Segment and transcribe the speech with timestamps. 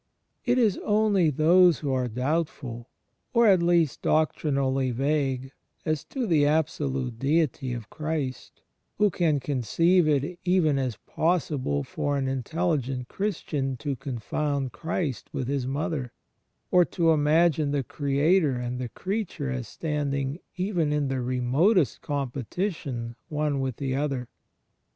[0.45, 2.89] It is only those who are doubtful,
[3.35, 5.51] or at least doctrinally vague,
[5.85, 8.63] as to the absolute Deity of Christ,
[8.97, 15.47] who can conceive it even as possible for an intelligent Christian to confoimd Christ with
[15.47, 16.11] His Mother,
[16.71, 23.15] or to imagine the Creator and the Creature as standing even in th^ remotest competition
[23.29, 24.29] one with the other.